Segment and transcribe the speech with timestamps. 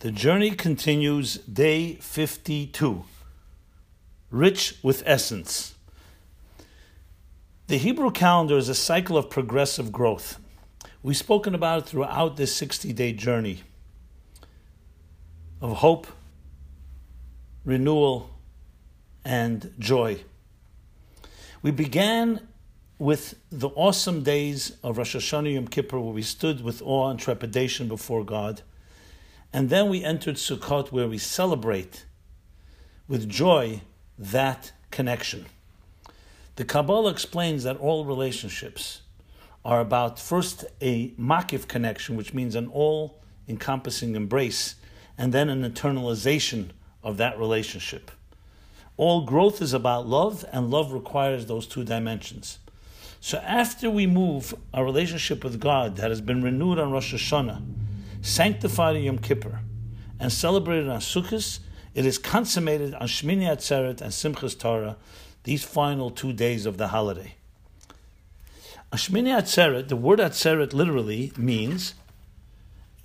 [0.00, 3.04] The journey continues day 52.
[4.30, 5.74] Rich with essence.
[7.66, 10.38] The Hebrew calendar is a cycle of progressive growth.
[11.02, 13.64] We've spoken about it throughout this 60 day journey
[15.60, 16.06] of hope,
[17.64, 18.30] renewal,
[19.24, 20.20] and joy.
[21.60, 22.46] We began
[23.00, 27.18] with the awesome days of Rosh Hashanah Yom Kippur, where we stood with awe and
[27.18, 28.62] trepidation before God.
[29.52, 32.04] And then we entered Sukkot, where we celebrate
[33.06, 33.80] with joy
[34.18, 35.46] that connection.
[36.56, 39.02] The Kabbalah explains that all relationships
[39.64, 44.74] are about first a makif connection, which means an all encompassing embrace,
[45.16, 46.70] and then an internalization
[47.02, 48.10] of that relationship.
[48.96, 52.58] All growth is about love, and love requires those two dimensions.
[53.20, 57.62] So after we move our relationship with God that has been renewed on Rosh Hashanah,
[58.28, 59.60] sanctified on Yom Kippur,
[60.20, 61.60] and celebrated on Sukkot,
[61.94, 64.96] it is consummated on Shmini Atzeret and Simchas Torah,
[65.44, 67.34] these final two days of the holiday.
[68.92, 71.94] Shmini Atzeret, the word Atzeret literally means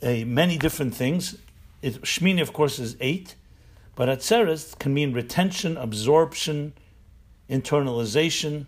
[0.02, 1.38] uh, many different things.
[1.82, 3.36] It, Shmini, of course, is eight,
[3.96, 6.74] but Atzeret can mean retention, absorption,
[7.50, 8.66] internalization,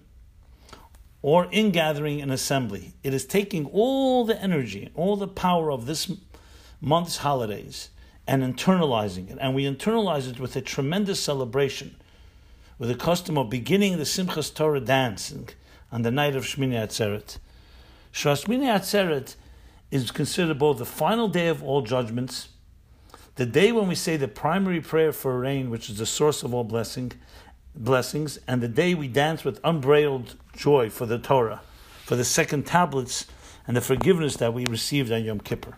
[1.22, 2.94] or ingathering an assembly.
[3.04, 6.12] It is taking all the energy, all the power of this
[6.86, 7.90] month's holidays
[8.28, 9.38] and internalizing it.
[9.42, 11.96] And we internalize it with a tremendous celebration,
[12.78, 15.50] with the custom of beginning the Simchas Torah dancing
[15.92, 17.40] on the night of Shmini Atzeret.
[18.14, 19.36] Shmini Atzeret
[19.92, 22.50] is considered both the final day of all judgments,
[23.36, 26.54] the day when we say the primary prayer for rain, which is the source of
[26.54, 27.12] all blessing,
[27.76, 31.62] blessings, and the day we dance with unbridled joy for the Torah,
[32.04, 33.26] for the second tablets
[33.68, 35.78] and the forgiveness that we received on Yom Kippur.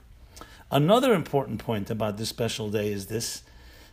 [0.70, 3.44] Another important point about this special day is this,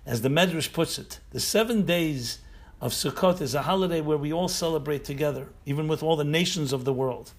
[0.04, 2.38] as the Medrash puts it, the seven days
[2.80, 6.72] of Sukkot is a holiday where we all celebrate together, even with all the nations
[6.72, 7.32] of the world.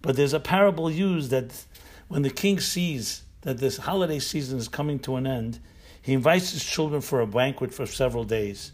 [0.00, 1.66] But there's a parable used that
[2.08, 5.58] when the king sees that this holiday season is coming to an end,
[6.00, 8.72] he invites his children for a banquet for several days.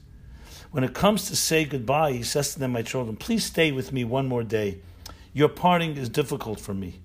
[0.70, 3.92] When it comes to say goodbye, he says to them, My children, please stay with
[3.92, 4.78] me one more day.
[5.32, 7.00] Your parting is difficult for me.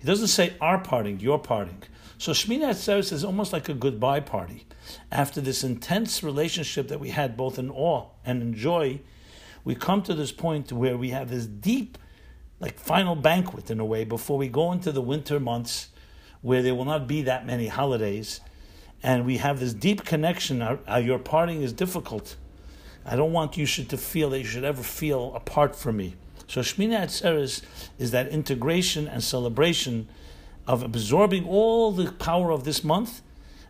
[0.00, 1.82] He doesn't say our parting, your parting.
[2.20, 4.66] So Shmini Atzeres is almost like a goodbye party.
[5.10, 9.00] After this intense relationship that we had both in awe and in joy,
[9.64, 11.96] we come to this point where we have this deep,
[12.58, 15.88] like final banquet in a way before we go into the winter months
[16.42, 18.42] where there will not be that many holidays.
[19.02, 20.60] And we have this deep connection.
[20.60, 22.36] Our, our, your parting is difficult.
[23.06, 26.16] I don't want you should to feel that you should ever feel apart from me.
[26.46, 27.62] So Shmini Atzeres
[27.98, 30.10] is that integration and celebration
[30.66, 33.22] of absorbing all the power of this month,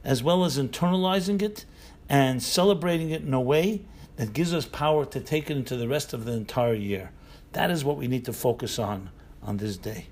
[0.05, 1.65] as well as internalizing it
[2.09, 3.83] and celebrating it in a way
[4.17, 7.11] that gives us power to take it into the rest of the entire year.
[7.53, 9.11] That is what we need to focus on
[9.43, 10.07] on this day.